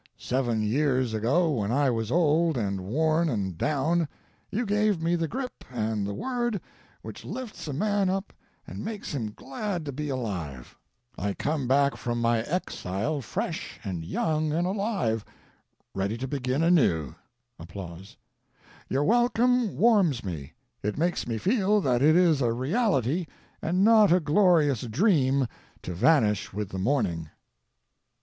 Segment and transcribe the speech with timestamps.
[0.17, 4.07] Seven years ago when I was old and worn and down,
[4.49, 6.59] you have me the grip and the word
[7.03, 8.33] which lifts a man up
[8.65, 10.75] and makes him glad to be alive.
[11.19, 15.23] I come back from my exile fresh and young and alive,
[15.93, 17.13] ready to begin anew.
[18.89, 23.27] Your welcome warms me, it makes me feel that it is a reality
[23.61, 25.47] and not a glorious dream
[25.83, 27.29] to vanish with the morning."